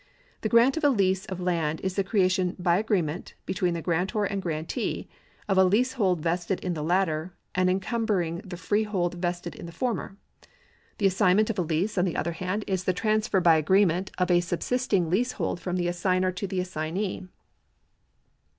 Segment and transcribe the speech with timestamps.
[0.41, 4.41] The grant of a lease of ■land is the creation by agreement, between grantor and
[4.41, 5.07] grantee,
[5.47, 9.71] of a leasehold vested in the latter and encum bering the freehold vested in the
[9.71, 10.17] former.
[10.97, 14.09] The assignment of a lease, on the other hand, is the transfer by agree ment
[14.17, 17.27] of a subsisting leasehold from the assignor to the assignee.